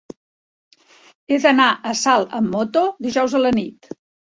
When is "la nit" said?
3.47-3.97